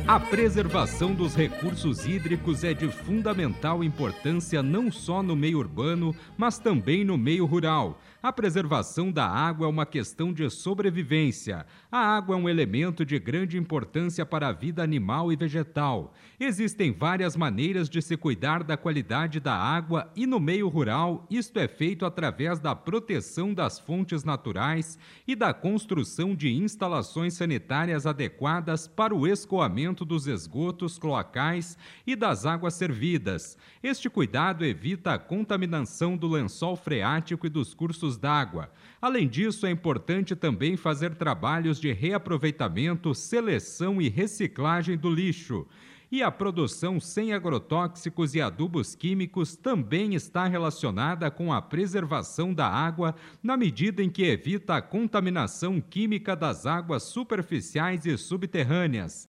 A 0.07 0.19
preservação 0.19 1.13
dos 1.13 1.35
recursos 1.35 2.07
hídricos 2.07 2.63
é 2.63 2.73
de 2.73 2.87
fundamental 2.87 3.83
importância 3.83 4.63
não 4.63 4.91
só 4.91 5.21
no 5.21 5.35
meio 5.35 5.59
urbano, 5.59 6.15
mas 6.35 6.57
também 6.57 7.05
no 7.05 7.15
meio 7.15 7.45
rural. 7.45 8.01
A 8.21 8.33
preservação 8.33 9.13
da 9.13 9.25
água 9.25 9.65
é 9.65 9.69
uma 9.69 9.85
questão 9.85 10.33
de 10.33 10.49
sobrevivência. 10.49 11.65
A 11.89 11.99
água 11.99 12.35
é 12.35 12.37
um 12.37 12.49
elemento 12.49 13.05
de 13.05 13.17
grande 13.17 13.57
importância 13.57 14.25
para 14.25 14.49
a 14.49 14.51
vida 14.51 14.83
animal 14.83 15.31
e 15.31 15.37
vegetal. 15.37 16.13
Existem 16.37 16.91
várias 16.91 17.37
maneiras 17.37 17.89
de 17.89 18.01
se 18.01 18.17
cuidar 18.17 18.61
da 18.61 18.75
qualidade 18.75 19.39
da 19.39 19.55
água 19.55 20.11
e 20.17 20.27
no 20.27 20.37
meio 20.37 20.67
rural, 20.67 21.25
isto 21.29 21.57
é 21.59 21.67
feito 21.69 22.05
através 22.05 22.59
da 22.59 22.75
proteção 22.75 23.53
das 23.53 23.79
fontes 23.79 24.25
naturais 24.25 24.99
e 25.25 25.33
da 25.33 25.53
construção 25.53 26.35
de 26.35 26.53
instalações 26.53 27.35
sanitárias 27.35 28.05
adequadas 28.05 28.85
para 28.85 29.15
o 29.15 29.25
escoamento 29.27 30.03
dos 30.03 30.27
esgotos 30.27 30.99
cloacais 30.99 31.77
e 32.05 32.17
das 32.17 32.45
águas 32.45 32.73
servidas. 32.73 33.57
Este 33.81 34.09
cuidado 34.09 34.65
evita 34.65 35.13
a 35.13 35.19
contaminação 35.19 36.17
do 36.17 36.27
lençol 36.27 36.75
freático 36.75 37.47
e 37.47 37.49
dos 37.49 37.73
cursos 37.73 38.08
cursos 38.09 38.17
d'água. 38.17 38.71
Além 39.01 39.27
disso, 39.27 39.65
é 39.65 39.71
importante 39.71 40.35
também 40.35 40.75
fazer 40.75 41.15
trabalhos 41.15 41.79
de 41.79 41.91
reaproveitamento, 41.93 43.13
seleção 43.13 44.01
e 44.01 44.09
reciclagem 44.09 44.97
do 44.97 45.09
lixo. 45.09 45.67
E 46.11 46.23
a 46.23 46.31
produção 46.31 46.99
sem 46.99 47.33
agrotóxicos 47.33 48.33
e 48.33 48.41
adubos 48.41 48.95
químicos 48.95 49.55
também 49.55 50.15
está 50.15 50.47
relacionada 50.47 51.29
com 51.29 51.53
a 51.53 51.61
preservação 51.61 52.51
da 52.51 52.67
água, 52.67 53.13
na 53.43 53.55
medida 53.55 54.01
em 54.01 54.09
que 54.09 54.23
evita 54.23 54.75
a 54.75 54.81
contaminação 54.81 55.79
química 55.79 56.35
das 56.35 56.65
águas 56.65 57.03
superficiais 57.03 58.07
e 58.07 58.17
subterrâneas. 58.17 59.28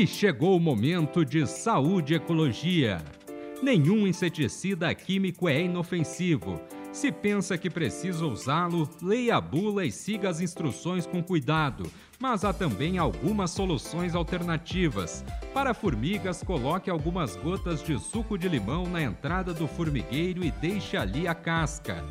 E 0.00 0.06
chegou 0.06 0.56
o 0.56 0.58
momento 0.58 1.26
de 1.26 1.46
saúde 1.46 2.14
e 2.14 2.16
ecologia. 2.16 3.04
Nenhum 3.62 4.06
inseticida 4.06 4.94
químico 4.94 5.46
é 5.46 5.60
inofensivo. 5.60 6.58
Se 6.90 7.12
pensa 7.12 7.58
que 7.58 7.68
precisa 7.68 8.24
usá-lo, 8.24 8.88
leia 9.02 9.36
a 9.36 9.40
bula 9.42 9.84
e 9.84 9.92
siga 9.92 10.30
as 10.30 10.40
instruções 10.40 11.04
com 11.04 11.22
cuidado. 11.22 11.84
Mas 12.18 12.46
há 12.46 12.52
também 12.54 12.96
algumas 12.96 13.50
soluções 13.50 14.14
alternativas. 14.14 15.22
Para 15.52 15.74
formigas, 15.74 16.42
coloque 16.42 16.88
algumas 16.88 17.36
gotas 17.36 17.82
de 17.82 17.98
suco 17.98 18.38
de 18.38 18.48
limão 18.48 18.86
na 18.86 19.02
entrada 19.02 19.52
do 19.52 19.68
formigueiro 19.68 20.42
e 20.42 20.50
deixe 20.50 20.96
ali 20.96 21.28
a 21.28 21.34
casca. 21.34 22.02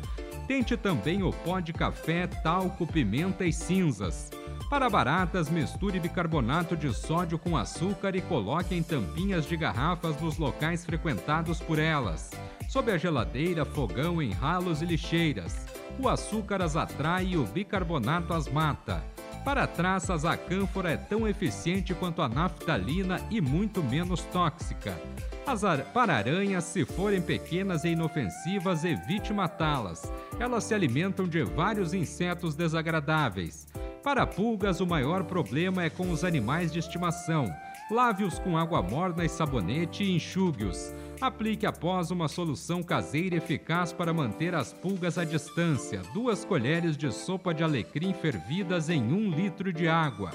Tente 0.50 0.76
também 0.76 1.22
o 1.22 1.30
pó 1.30 1.60
de 1.60 1.72
café, 1.72 2.26
talco, 2.26 2.84
pimenta 2.84 3.44
e 3.44 3.52
cinzas. 3.52 4.32
Para 4.68 4.90
baratas, 4.90 5.48
misture 5.48 6.00
bicarbonato 6.00 6.76
de 6.76 6.92
sódio 6.92 7.38
com 7.38 7.56
açúcar 7.56 8.16
e 8.16 8.20
coloque 8.20 8.74
em 8.74 8.82
tampinhas 8.82 9.46
de 9.46 9.56
garrafas 9.56 10.20
nos 10.20 10.38
locais 10.38 10.84
frequentados 10.84 11.60
por 11.60 11.78
elas. 11.78 12.32
Sob 12.68 12.90
a 12.90 12.98
geladeira, 12.98 13.64
fogão, 13.64 14.20
em 14.20 14.32
ralos 14.32 14.82
e 14.82 14.86
lixeiras. 14.86 15.66
O 16.00 16.08
açúcar 16.08 16.62
as 16.62 16.74
atrai 16.74 17.26
e 17.26 17.36
o 17.36 17.44
bicarbonato 17.44 18.34
as 18.34 18.48
mata. 18.48 19.04
Para 19.44 19.68
traças, 19.68 20.24
a 20.24 20.36
cânfora 20.36 20.90
é 20.90 20.96
tão 20.96 21.28
eficiente 21.28 21.94
quanto 21.94 22.22
a 22.22 22.28
naftalina 22.28 23.20
e 23.30 23.40
muito 23.40 23.84
menos 23.84 24.22
tóxica. 24.32 24.98
As 25.46 25.64
ar... 25.64 25.84
Para 25.92 26.14
aranhas, 26.14 26.64
se 26.64 26.84
forem 26.84 27.20
pequenas 27.20 27.84
e 27.84 27.88
inofensivas, 27.88 28.84
evite 28.84 29.32
matá-las. 29.32 30.12
Elas 30.38 30.64
se 30.64 30.74
alimentam 30.74 31.26
de 31.26 31.42
vários 31.42 31.92
insetos 31.92 32.54
desagradáveis. 32.54 33.66
Para 34.02 34.26
pulgas, 34.26 34.80
o 34.80 34.86
maior 34.86 35.24
problema 35.24 35.84
é 35.84 35.90
com 35.90 36.10
os 36.10 36.24
animais 36.24 36.72
de 36.72 36.78
estimação. 36.78 37.52
Lave-os 37.90 38.38
com 38.38 38.56
água 38.56 38.80
morna 38.80 39.24
e 39.24 39.28
sabonete 39.28 40.04
e 40.04 40.14
enxugue-os. 40.14 40.94
Aplique 41.20 41.66
após 41.66 42.10
uma 42.10 42.28
solução 42.28 42.82
caseira 42.82 43.36
eficaz 43.36 43.92
para 43.92 44.14
manter 44.14 44.54
as 44.54 44.72
pulgas 44.72 45.18
à 45.18 45.24
distância. 45.24 46.00
Duas 46.14 46.44
colheres 46.44 46.96
de 46.96 47.12
sopa 47.12 47.52
de 47.52 47.64
alecrim 47.64 48.14
fervidas 48.14 48.88
em 48.88 49.02
um 49.02 49.28
litro 49.28 49.72
de 49.72 49.88
água. 49.88 50.30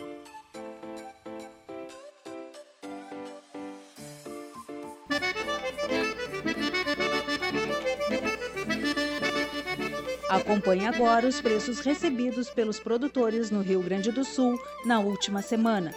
Acompanhe 10.30 10.88
agora 10.88 11.28
os 11.28 11.40
preços 11.40 11.80
recebidos 11.82 12.50
pelos 12.50 12.80
produtores 12.80 13.52
no 13.52 13.62
Rio 13.62 13.82
Grande 13.82 14.12
do 14.12 14.26
Sul 14.26 14.60
na 14.84 15.00
última 15.00 15.42
semana. 15.42 15.94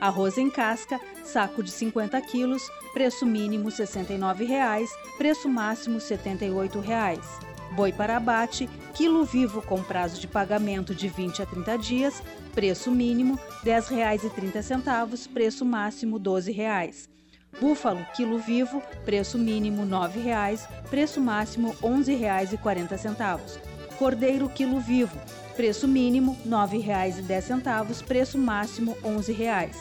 Arroz 0.00 0.38
em 0.38 0.48
casca, 0.48 1.00
saco 1.24 1.62
de 1.62 1.70
50 1.70 2.20
quilos, 2.22 2.62
preço 2.92 3.26
mínimo 3.26 3.68
R$ 3.68 3.74
69,00, 3.74 4.88
preço 5.18 5.48
máximo 5.48 5.98
R$ 5.98 6.04
78,00. 6.04 7.18
Boi 7.72 7.92
para 7.92 8.16
abate, 8.16 8.68
quilo 8.94 9.24
vivo 9.24 9.62
com 9.62 9.82
prazo 9.82 10.20
de 10.20 10.28
pagamento 10.28 10.94
de 10.94 11.08
20 11.08 11.42
a 11.42 11.46
30 11.46 11.78
dias, 11.78 12.22
preço 12.54 12.90
mínimo 12.90 13.38
R$ 13.64 13.70
10,30, 13.72 15.28
preço 15.32 15.64
máximo 15.64 16.18
R$ 16.18 16.22
12,00. 16.22 17.08
Búfalo, 17.60 18.04
quilo 18.14 18.38
vivo, 18.38 18.82
preço 19.04 19.38
mínimo 19.38 19.82
R$ 19.82 19.90
9,00, 19.90 20.68
preço 20.88 21.20
máximo 21.20 21.70
R$ 21.82 21.88
11,40. 21.88 23.71
Cordeiro 24.02 24.48
quilo 24.48 24.80
vivo, 24.80 25.16
preço 25.54 25.86
mínimo 25.86 26.36
R$ 26.44 26.50
9,10, 26.50 28.02
preço 28.02 28.36
máximo 28.36 28.96
R$ 29.00 29.10
11,00. 29.10 29.76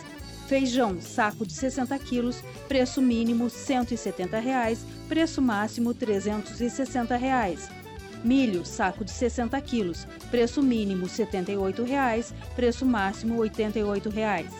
Feijão, 0.47 1.01
saco 1.01 1.43
de 1.43 1.53
60 1.53 1.97
quilos, 1.97 2.43
preço 2.67 3.01
mínimo 3.01 3.49
170 3.49 4.37
reais, 4.37 4.85
preço 5.09 5.41
máximo 5.41 5.91
360 5.95 7.17
reais. 7.17 7.67
Milho, 8.23 8.63
saco 8.63 9.03
de 9.03 9.09
60 9.09 9.59
quilos, 9.61 10.05
preço 10.29 10.61
mínimo 10.61 11.09
78 11.09 11.83
reais, 11.83 12.31
preço 12.55 12.85
máximo 12.85 13.37
88 13.37 14.07
reais. 14.11 14.51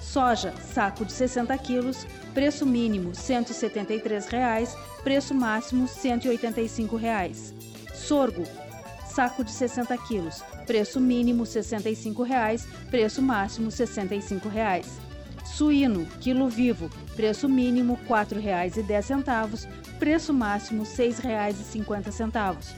Soja, 0.00 0.54
saco 0.72 1.04
de 1.04 1.12
60 1.12 1.58
quilos, 1.58 2.06
preço 2.32 2.64
mínimo 2.64 3.12
173 3.12 4.28
reais, 4.28 4.76
preço 5.02 5.34
máximo 5.34 5.88
185 5.88 6.94
reais. 6.94 7.58
Sorgo, 8.10 8.42
saco 9.06 9.44
de 9.44 9.52
60 9.52 9.96
quilos, 9.98 10.42
preço 10.66 11.00
mínimo 11.00 11.44
R$ 11.44 11.48
65,00, 11.48 12.66
preço 12.90 13.22
máximo 13.22 13.68
R$ 13.68 13.72
65,00. 13.72 14.84
Suíno, 15.44 16.04
quilo 16.18 16.48
vivo, 16.48 16.90
preço 17.14 17.48
mínimo 17.48 17.96
R$ 18.08 18.08
4,10, 18.08 19.68
preço 20.00 20.34
máximo 20.34 20.82
R$ 20.82 20.88
6,50. 20.88 22.74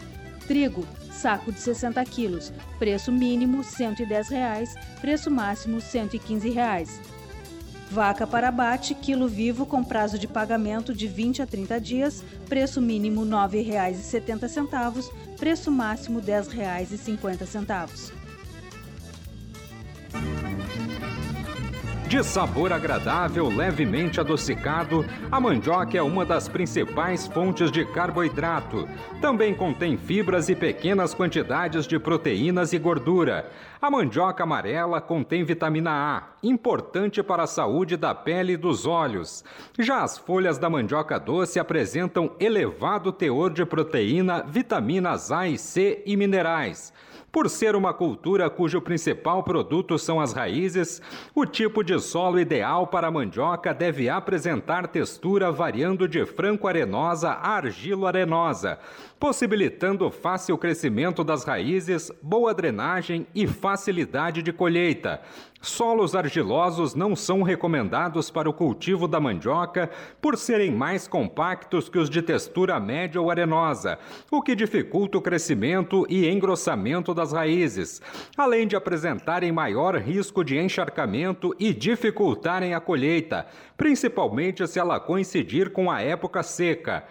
Trigo, 0.47 0.87
saco 1.11 1.51
de 1.51 1.61
60 1.61 2.05
quilos, 2.05 2.53
preço 2.79 3.11
mínimo 3.11 3.63
R$ 3.63 3.65
110,00, 3.65 4.69
preço 5.01 5.31
máximo 5.31 5.77
R$ 5.79 5.83
115,00. 5.83 7.22
Vaca 7.93 8.27
para 8.27 8.49
abate, 8.49 8.95
quilo 8.95 9.29
vivo 9.29 9.67
com 9.67 9.85
prazo 9.85 10.19
de 10.19 10.27
pagamento 10.27 10.95
de 10.95 11.07
20 11.07 11.43
a 11.43 11.47
30 11.47 11.79
dias, 11.79 12.25
preço 12.49 12.81
mínimo 12.81 13.23
R$ 13.23 13.29
9,70, 13.29 15.11
preço 15.37 15.71
máximo 15.71 16.19
R$ 16.19 16.25
10,50. 16.25 18.13
De 22.13 22.23
sabor 22.23 22.75
agradável, 22.75 23.49
levemente 23.49 24.21
adocicado, 24.21 25.03
a 25.31 25.41
mandioca 25.41 25.97
é 25.97 26.03
uma 26.03 26.27
das 26.27 26.47
principais 26.47 27.27
fontes 27.27 27.73
de 27.73 27.87
carboidrato. 27.87 28.87
Também 29.19 29.55
contém 29.55 29.97
fibras 29.97 30.51
e 30.51 30.55
pequenas 30.55 31.15
quantidades 31.15 31.87
de 31.87 31.99
proteínas 31.99 32.75
e 32.75 32.79
gordura. 32.79 33.51
A 33.81 33.91
mandioca 33.91 34.43
amarela 34.43 35.01
contém 35.01 35.43
vitamina 35.43 35.91
A, 35.91 36.23
importante 36.47 37.23
para 37.23 37.45
a 37.45 37.47
saúde 37.47 37.97
da 37.97 38.15
pele 38.15 38.53
e 38.53 38.59
dos 38.59 38.85
olhos. 38.85 39.43
Já 39.79 40.03
as 40.03 40.19
folhas 40.19 40.59
da 40.59 40.69
mandioca 40.69 41.19
doce 41.19 41.59
apresentam 41.59 42.33
elevado 42.39 43.11
teor 43.11 43.51
de 43.51 43.65
proteína, 43.65 44.43
vitaminas 44.47 45.33
A 45.33 45.49
e 45.49 45.57
C 45.57 46.03
e 46.05 46.15
minerais. 46.15 46.93
Por 47.33 47.49
ser 47.49 47.75
uma 47.75 47.95
cultura 47.95 48.51
cujo 48.51 48.79
principal 48.83 49.43
produto 49.43 49.99
são 49.99 50.21
as 50.21 50.35
raízes, 50.35 51.01
o 51.35 51.47
tipo 51.47 51.83
de 51.83 51.99
solo 51.99 52.39
ideal 52.39 52.87
para 52.87 53.07
a 53.07 53.11
mandioca 53.11 53.73
deve 53.73 54.11
apresentar 54.11 54.87
textura 54.87 55.51
variando 55.51 56.07
de 56.07 56.27
franco-arenosa 56.27 57.31
a 57.31 57.53
argilo-arenosa, 57.53 58.79
possibilitando 59.19 60.11
fácil 60.11 60.59
crescimento 60.59 61.25
das 61.25 61.43
raízes, 61.43 62.13
boa 62.21 62.53
drenagem 62.53 63.27
e 63.35 63.47
facilidade 63.47 64.43
de 64.43 64.53
colheita. 64.53 65.23
Solos 65.63 66.17
argilosos 66.17 66.93
não 66.97 67.15
são 67.15 67.41
recomendados 67.43 68.33
para 68.33 68.51
o 68.51 68.53
cultivo 68.53 69.07
da 69.07 69.21
mandioca 69.21 69.89
por 70.21 70.37
serem 70.37 70.73
mais 70.73 71.07
compactos 71.07 71.89
que 71.89 72.01
os 72.01 72.11
de 72.11 72.21
textura 72.21 72.81
média 72.81 73.21
ou 73.21 73.31
arenosa, 73.31 73.97
o 74.29 74.43
que 74.43 74.57
dificulta 74.57 75.19
o 75.19 75.23
crescimento 75.23 76.05
e 76.11 76.29
engrossamento 76.29 77.15
das 77.23 77.33
raízes, 77.33 78.03
além 78.37 78.67
de 78.67 78.75
apresentarem 78.75 79.53
maior 79.53 79.97
risco 79.97 80.45
de 80.45 80.59
encharcamento 80.59 81.55
e 81.59 81.73
dificultarem 81.73 82.75
a 82.75 82.81
colheita, 82.81 83.47
principalmente 83.77 84.67
se 84.67 84.79
ela 84.79 84.99
coincidir 84.99 85.71
com 85.71 85.91
a 85.91 86.03
época 86.03 86.43
seca. 86.43 87.05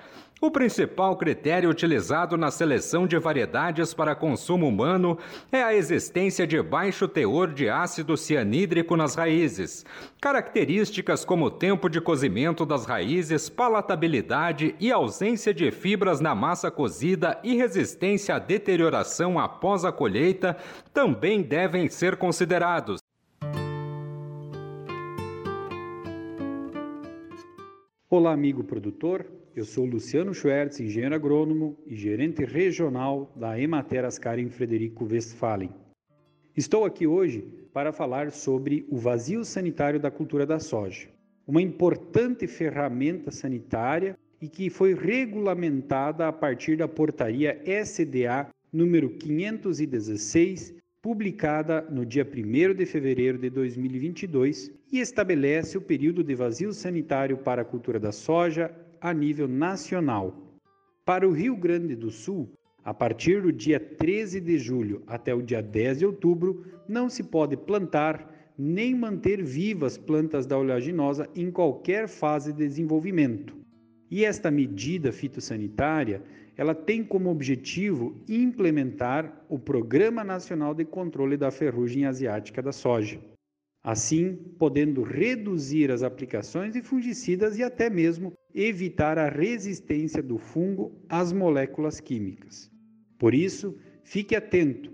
O 0.44 0.50
principal 0.50 1.16
critério 1.18 1.70
utilizado 1.70 2.36
na 2.36 2.50
seleção 2.50 3.06
de 3.06 3.16
variedades 3.20 3.94
para 3.94 4.16
consumo 4.16 4.68
humano 4.68 5.16
é 5.52 5.62
a 5.62 5.76
existência 5.76 6.48
de 6.48 6.60
baixo 6.60 7.08
teor 7.08 7.54
de 7.54 7.70
ácido 7.70 8.18
cianídrico 8.18 8.98
nas 8.98 9.14
raízes. 9.14 9.86
Características 10.20 11.24
como 11.24 11.52
tempo 11.52 11.88
de 11.88 12.02
cozimento 12.02 12.66
das 12.66 12.88
raízes, 12.88 13.50
palatabilidade 13.50 14.74
e 14.80 14.92
ausência 14.92 15.54
de 15.54 15.70
fibras 15.70 16.20
na 16.20 16.34
massa 16.34 16.72
cozida 16.72 17.40
e 17.44 17.56
resistência 17.56 18.34
à 18.34 18.40
deterioração 18.40 19.38
após 19.38 19.86
a 19.86 19.92
colheita 19.92 20.58
também 20.92 21.44
devem 21.44 21.88
ser 21.88 22.16
considerados. 22.16 23.00
Olá, 28.10 28.34
amigo 28.34 28.64
produtor. 28.64 29.41
Eu 29.54 29.66
sou 29.66 29.84
Luciano 29.84 30.34
Schwertz, 30.34 30.80
engenheiro 30.80 31.14
agrônomo 31.14 31.78
e 31.86 31.94
gerente 31.94 32.46
regional 32.46 33.34
da 33.36 33.60
Emater 33.60 34.06
Ascarim 34.06 34.50
Frederico 34.50 35.04
Westphalen. 35.04 35.70
Estou 36.56 36.86
aqui 36.86 37.06
hoje 37.06 37.44
para 37.74 37.92
falar 37.92 38.32
sobre 38.32 38.86
o 38.90 38.98
vazio 38.98 39.44
sanitário 39.44 40.00
da 40.00 40.10
cultura 40.10 40.46
da 40.46 40.58
soja, 40.58 41.10
uma 41.46 41.62
importante 41.62 42.48
ferramenta 42.48 43.30
sanitária 43.30 44.18
e 44.42 44.48
que 44.48 44.70
foi 44.70 44.94
regulamentada 44.94 46.30
a 46.30 46.32
partir 46.32 46.78
da 46.78 46.88
portaria 46.88 47.62
SDA 47.66 48.48
número 48.72 49.10
516, 49.18 50.74
publicada 51.02 51.82
no 51.92 52.06
dia 52.06 52.26
1 52.26 52.74
de 52.74 52.86
fevereiro 52.86 53.38
de 53.38 53.50
2022 53.50 54.72
e 54.94 55.00
estabelece 55.00 55.78
o 55.78 55.82
período 55.82 56.24
de 56.24 56.36
vazio 56.36 56.72
sanitário 56.72 57.38
para 57.40 57.64
a 57.64 57.66
cultura 57.66 58.00
da 58.00 58.14
soja 58.14 58.74
a 59.02 59.12
nível 59.14 59.48
nacional. 59.48 60.38
Para 61.04 61.28
o 61.28 61.32
Rio 61.32 61.56
Grande 61.58 61.96
do 61.96 62.12
Sul, 62.12 62.54
a 62.86 62.94
partir 62.94 63.42
do 63.42 63.52
dia 63.52 63.80
13 63.80 64.40
de 64.40 64.60
julho 64.60 65.02
até 65.08 65.34
o 65.34 65.42
dia 65.42 65.62
10 65.62 66.00
de 66.00 66.06
outubro, 66.06 66.64
não 66.88 67.10
se 67.10 67.24
pode 67.24 67.58
plantar 67.58 68.54
nem 68.58 68.94
manter 68.94 69.44
vivas 69.44 69.98
plantas 69.98 70.46
da 70.46 70.58
oleaginosa 70.58 71.28
em 71.36 71.50
qualquer 71.50 72.08
fase 72.08 72.54
de 72.54 72.68
desenvolvimento. 72.68 73.56
E 74.10 74.24
esta 74.24 74.52
medida 74.52 75.12
fitossanitária, 75.12 76.22
ela 76.56 76.76
tem 76.76 77.04
como 77.04 77.32
objetivo 77.32 78.16
implementar 78.30 79.44
o 79.50 79.58
Programa 79.58 80.24
Nacional 80.24 80.76
de 80.76 80.86
Controle 80.86 81.38
da 81.38 81.50
Ferrugem 81.50 82.06
Asiática 82.06 82.62
da 82.62 82.72
Soja 82.72 83.20
assim 83.84 84.36
podendo 84.60 85.02
reduzir 85.02 85.92
as 85.92 86.04
aplicações 86.04 86.74
de 86.74 86.82
fungicidas 86.82 87.58
e 87.58 87.64
até 87.64 87.90
mesmo 87.90 88.34
evitar 88.54 89.18
a 89.18 89.30
resistência 89.30 90.22
do 90.22 90.38
fungo 90.38 90.92
às 91.10 91.34
moléculas 91.34 92.00
químicas. 92.00 92.70
Por 93.18 93.34
isso, 93.34 93.78
fique 94.04 94.36
atento. 94.36 94.92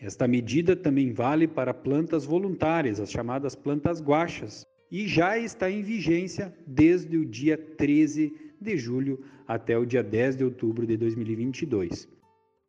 Esta 0.00 0.26
medida 0.26 0.74
também 0.74 1.12
vale 1.12 1.46
para 1.46 1.72
plantas 1.72 2.24
voluntárias, 2.24 3.00
as 3.00 3.10
chamadas 3.10 3.54
plantas 3.54 4.00
guachas, 4.00 4.66
e 4.90 5.06
já 5.06 5.38
está 5.38 5.70
em 5.70 5.82
vigência 5.82 6.54
desde 6.66 7.16
o 7.16 7.24
dia 7.24 7.56
13 7.56 8.32
de 8.60 8.76
julho 8.76 9.24
até 9.46 9.78
o 9.78 9.86
dia 9.86 10.02
10 10.02 10.36
de 10.36 10.44
outubro 10.44 10.86
de 10.86 10.96
2022 10.96 12.13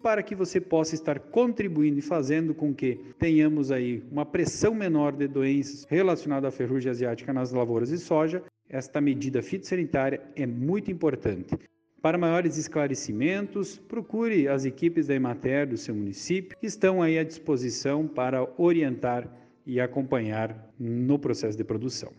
para 0.06 0.22
que 0.22 0.36
você 0.36 0.62
possa 0.62 0.94
estar 0.94 1.18
contribuindo 1.20 1.98
e 1.98 2.02
fazendo 2.04 2.54
com 2.54 2.72
que 2.72 3.00
tenhamos 3.18 3.72
aí 3.72 4.04
uma 4.12 4.24
pressão 4.24 4.76
menor 4.76 5.14
de 5.14 5.28
doenças 5.28 5.84
relacionadas 5.90 6.54
à 6.54 6.56
ferrugem 6.56 6.92
asiática 6.92 7.34
nas 7.34 7.52
lavouras 7.52 7.90
de 7.90 7.98
soja. 7.98 8.44
Esta 8.70 9.02
medida 9.02 9.42
fitossanitária 9.42 10.22
é 10.36 10.46
muito 10.46 10.92
importante. 10.92 11.58
Para 12.04 12.20
maiores 12.20 12.56
esclarecimentos, 12.56 13.80
procure 13.80 14.48
as 14.48 14.64
equipes 14.64 15.08
da 15.08 15.16
Emater 15.16 15.68
do 15.68 15.76
seu 15.76 15.96
município, 15.96 16.56
que 16.56 16.68
estão 16.68 17.02
aí 17.02 17.18
à 17.18 17.24
disposição 17.24 18.08
para 18.08 18.48
orientar 18.60 19.28
e 19.66 19.82
acompanhar 19.82 20.72
no 20.80 21.18
processo 21.18 21.58
de 21.58 21.64
produção. 21.64 22.14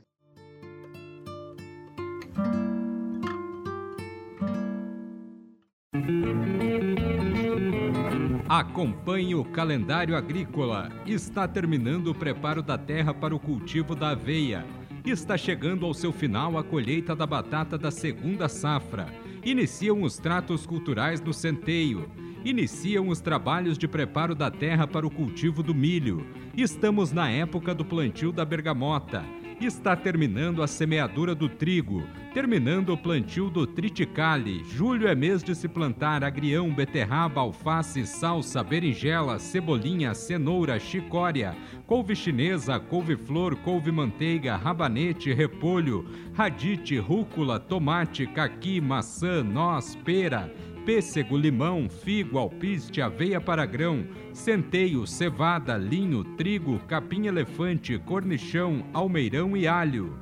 Acompanhe 8.58 9.34
o 9.34 9.44
calendário 9.44 10.16
agrícola. 10.16 10.90
Está 11.06 11.46
terminando 11.46 12.06
o 12.06 12.14
preparo 12.14 12.62
da 12.62 12.78
terra 12.78 13.12
para 13.12 13.36
o 13.36 13.38
cultivo 13.38 13.94
da 13.94 14.12
aveia. 14.12 14.64
Está 15.04 15.36
chegando 15.36 15.84
ao 15.84 15.92
seu 15.92 16.10
final 16.10 16.56
a 16.56 16.64
colheita 16.64 17.14
da 17.14 17.26
batata 17.26 17.76
da 17.76 17.90
segunda 17.90 18.48
safra. 18.48 19.12
Iniciam 19.44 20.00
os 20.00 20.16
tratos 20.16 20.64
culturais 20.64 21.20
no 21.20 21.34
centeio. 21.34 22.10
Iniciam 22.46 23.08
os 23.08 23.20
trabalhos 23.20 23.76
de 23.76 23.86
preparo 23.86 24.34
da 24.34 24.50
terra 24.50 24.86
para 24.86 25.06
o 25.06 25.10
cultivo 25.10 25.62
do 25.62 25.74
milho. 25.74 26.26
Estamos 26.56 27.12
na 27.12 27.28
época 27.28 27.74
do 27.74 27.84
plantio 27.84 28.32
da 28.32 28.42
bergamota. 28.42 29.22
Está 29.58 29.96
terminando 29.96 30.62
a 30.62 30.66
semeadura 30.66 31.34
do 31.34 31.48
trigo, 31.48 32.06
terminando 32.34 32.90
o 32.90 32.96
plantio 32.96 33.48
do 33.48 33.66
triticale. 33.66 34.62
Julho 34.64 35.08
é 35.08 35.14
mês 35.14 35.42
de 35.42 35.54
se 35.54 35.66
plantar 35.66 36.22
agrião, 36.22 36.70
beterraba, 36.74 37.40
alface, 37.40 38.06
salsa, 38.06 38.62
berinjela, 38.62 39.38
cebolinha, 39.38 40.12
cenoura, 40.14 40.78
chicória, 40.78 41.56
couve 41.86 42.14
chinesa, 42.14 42.78
couve-flor, 42.78 43.56
couve-manteiga, 43.56 44.56
rabanete, 44.56 45.32
repolho, 45.32 46.06
radite, 46.34 46.98
rúcula, 46.98 47.58
tomate, 47.58 48.26
caqui, 48.26 48.78
maçã, 48.78 49.42
noz, 49.42 49.96
pera 50.04 50.52
pêssego, 50.86 51.36
limão, 51.36 51.88
figo, 51.90 52.38
alpiste, 52.38 53.02
aveia 53.02 53.40
para 53.40 53.66
grão, 53.66 54.06
centeio, 54.32 55.04
cevada, 55.04 55.76
linho, 55.76 56.22
trigo, 56.36 56.78
capim-elefante, 56.86 57.98
cornichão, 57.98 58.86
almeirão 58.94 59.56
e 59.56 59.66
alho. 59.66 60.16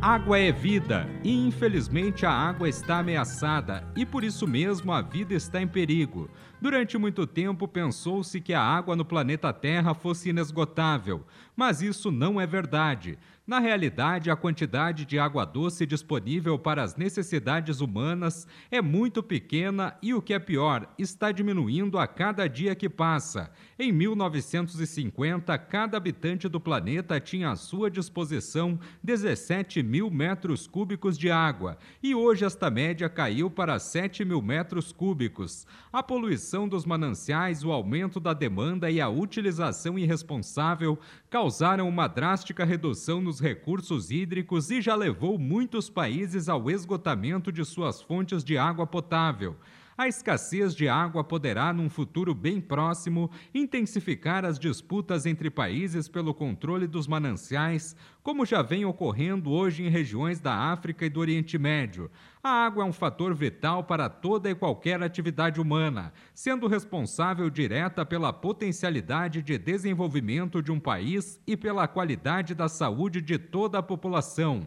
Água 0.00 0.36
é 0.36 0.50
vida 0.50 1.08
e 1.22 1.46
infelizmente 1.46 2.26
a 2.26 2.32
água 2.32 2.68
está 2.68 2.98
ameaçada 2.98 3.86
e 3.94 4.04
por 4.04 4.24
isso 4.24 4.48
mesmo 4.48 4.90
a 4.90 5.00
vida 5.00 5.32
está 5.32 5.62
em 5.62 5.68
perigo. 5.68 6.28
Durante 6.62 6.96
muito 6.96 7.26
tempo 7.26 7.66
pensou-se 7.66 8.40
que 8.40 8.54
a 8.54 8.62
água 8.62 8.94
no 8.94 9.04
planeta 9.04 9.52
Terra 9.52 9.94
fosse 9.94 10.30
inesgotável, 10.30 11.26
mas 11.56 11.82
isso 11.82 12.12
não 12.12 12.40
é 12.40 12.46
verdade. 12.46 13.18
Na 13.44 13.58
realidade, 13.58 14.30
a 14.30 14.36
quantidade 14.36 15.04
de 15.04 15.18
água 15.18 15.44
doce 15.44 15.84
disponível 15.84 16.56
para 16.56 16.80
as 16.80 16.94
necessidades 16.94 17.80
humanas 17.80 18.46
é 18.70 18.80
muito 18.80 19.20
pequena 19.20 19.96
e, 20.00 20.14
o 20.14 20.22
que 20.22 20.32
é 20.32 20.38
pior, 20.38 20.88
está 20.96 21.32
diminuindo 21.32 21.98
a 21.98 22.06
cada 22.06 22.46
dia 22.46 22.72
que 22.76 22.88
passa. 22.88 23.50
Em 23.76 23.90
1950, 23.90 25.58
cada 25.58 25.96
habitante 25.96 26.48
do 26.48 26.60
planeta 26.60 27.18
tinha 27.18 27.50
à 27.50 27.56
sua 27.56 27.90
disposição 27.90 28.78
17 29.02 29.82
mil 29.82 30.08
metros 30.08 30.68
cúbicos 30.68 31.18
de 31.18 31.28
água 31.28 31.76
e 32.00 32.14
hoje 32.14 32.44
esta 32.44 32.70
média 32.70 33.08
caiu 33.08 33.50
para 33.50 33.76
7 33.80 34.24
mil 34.24 34.40
metros 34.40 34.92
cúbicos. 34.92 35.66
A 35.92 36.00
poluição 36.00 36.51
dos 36.68 36.84
mananciais, 36.84 37.64
o 37.64 37.72
aumento 37.72 38.20
da 38.20 38.34
demanda 38.34 38.90
e 38.90 39.00
a 39.00 39.08
utilização 39.08 39.98
irresponsável 39.98 40.98
causaram 41.30 41.88
uma 41.88 42.06
drástica 42.06 42.62
redução 42.62 43.22
nos 43.22 43.40
recursos 43.40 44.10
hídricos 44.10 44.70
e 44.70 44.82
já 44.82 44.94
levou 44.94 45.38
muitos 45.38 45.88
países 45.88 46.50
ao 46.50 46.70
esgotamento 46.70 47.50
de 47.50 47.64
suas 47.64 48.02
fontes 48.02 48.44
de 48.44 48.58
água 48.58 48.86
potável. 48.86 49.56
A 49.96 50.08
escassez 50.08 50.74
de 50.74 50.88
água 50.88 51.22
poderá, 51.22 51.72
num 51.72 51.90
futuro 51.90 52.34
bem 52.34 52.60
próximo, 52.60 53.30
intensificar 53.54 54.44
as 54.44 54.58
disputas 54.58 55.26
entre 55.26 55.50
países 55.50 56.08
pelo 56.08 56.32
controle 56.32 56.86
dos 56.86 57.06
mananciais, 57.06 57.94
como 58.22 58.46
já 58.46 58.62
vem 58.62 58.86
ocorrendo 58.86 59.50
hoje 59.50 59.82
em 59.84 59.90
regiões 59.90 60.40
da 60.40 60.54
África 60.54 61.04
e 61.04 61.10
do 61.10 61.20
Oriente 61.20 61.58
Médio. 61.58 62.10
A 62.42 62.64
água 62.64 62.84
é 62.84 62.86
um 62.86 62.92
fator 62.92 63.34
vital 63.34 63.84
para 63.84 64.08
toda 64.08 64.48
e 64.48 64.54
qualquer 64.54 65.02
atividade 65.02 65.60
humana, 65.60 66.12
sendo 66.34 66.66
responsável 66.66 67.50
direta 67.50 68.04
pela 68.06 68.32
potencialidade 68.32 69.42
de 69.42 69.58
desenvolvimento 69.58 70.62
de 70.62 70.72
um 70.72 70.80
país 70.80 71.38
e 71.46 71.54
pela 71.56 71.86
qualidade 71.86 72.54
da 72.54 72.68
saúde 72.68 73.20
de 73.20 73.38
toda 73.38 73.78
a 73.78 73.82
população. 73.82 74.66